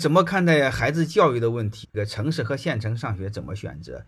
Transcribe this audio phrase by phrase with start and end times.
[0.00, 1.86] 怎么看待孩子教育的问题？
[1.92, 4.06] 个城市和县城上学怎么选择？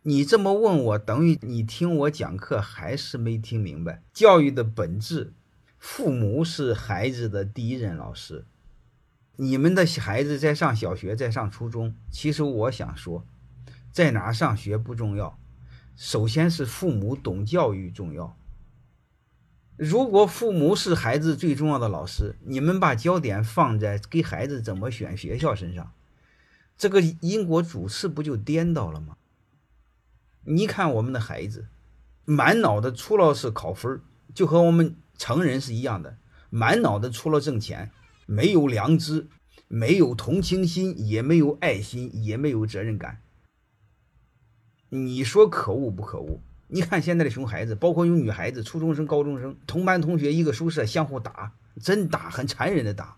[0.00, 4.02] 你这么问我，等于你听我讲课还是没听明白。
[4.14, 5.34] 教育的本质，
[5.78, 8.46] 父母是孩子的第一任老师。
[9.36, 13.26] 你们的孩子在上小学，在上初中，其实我想说，
[13.92, 15.38] 在哪上学不重要，
[15.96, 18.34] 首先是父母懂教育重要。
[19.76, 25.92] 如果父母是孩子最重要的老师，你们把焦点放在给孩子怎么选学校身上，
[26.78, 29.16] 这个因果主次不就颠倒了吗？
[30.44, 31.66] 你看我们的孩子，
[32.24, 34.00] 满脑的除了是考分
[34.32, 36.18] 就和我们成人是一样的，
[36.50, 37.90] 满脑的除了挣钱，
[38.26, 39.26] 没有良知，
[39.66, 43.22] 没有同情心，也没有爱心，也没有责任感。
[44.90, 46.40] 你说可恶不可恶？
[46.74, 53.16] 你看现在的熊孩子，包括有女孩子、初中生、高中生，同班同学一个宿舍相互打，真打，很残忍的打。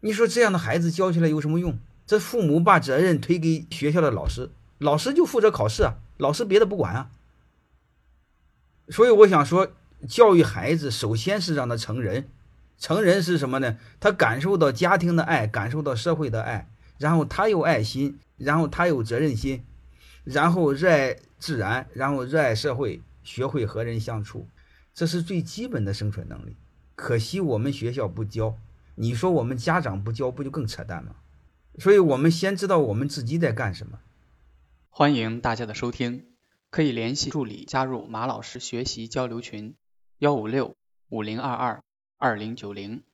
[0.00, 1.78] 你说这样的孩子教起来有什么用？
[2.06, 7.10] 这父母把责任推给学校的老师，老师就负责考试啊，老师别的不管啊。
[8.90, 9.72] 所以我想说，
[10.06, 12.28] 教育孩子首先是让他成人，
[12.76, 13.78] 成人是什么呢？
[13.98, 16.68] 他感受到家庭的爱，感受到社会的爱，
[16.98, 19.64] 然后他有爱心，然后他有责任心。
[20.26, 24.48] 然后热爱自然，然后热爱社会，学会和人相处，
[24.92, 26.56] 这是最基本的生存能力。
[26.96, 28.58] 可惜我们学校不教，
[28.96, 31.14] 你说我们家长不教，不就更扯淡吗？
[31.78, 34.00] 所以我们先知道我们自己在干什么。
[34.90, 36.26] 欢迎大家的收听，
[36.70, 39.76] 可以联系助理加入马老师学习交流群：
[40.18, 40.74] 幺五六
[41.08, 41.84] 五零二二
[42.18, 43.04] 二零九零。